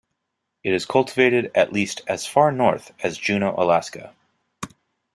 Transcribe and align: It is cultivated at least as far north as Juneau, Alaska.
It 0.63 0.73
is 0.73 0.87
cultivated 0.87 1.51
at 1.53 1.71
least 1.71 2.01
as 2.07 2.25
far 2.25 2.51
north 2.51 2.91
as 3.03 3.19
Juneau, 3.19 3.53
Alaska. 3.55 4.15